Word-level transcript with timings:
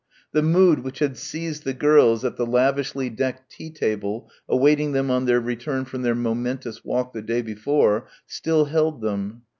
The 0.31 0.41
mood 0.41 0.83
which 0.83 0.97
had 0.97 1.15
seized 1.15 1.63
the 1.63 1.75
girls 1.75 2.25
at 2.25 2.35
the 2.35 2.43
lavishly 2.47 3.07
decked 3.07 3.51
tea 3.51 3.69
table 3.69 4.31
awaiting 4.49 4.93
them 4.93 5.11
on 5.11 5.25
their 5.25 5.39
return 5.39 5.85
from 5.85 6.01
their 6.01 6.15
momentous 6.15 6.83
walk 6.83 7.13
the 7.13 7.21
day 7.21 7.43
before, 7.43 8.07
still 8.25 8.65
held 8.65 9.01
them. 9.01 9.43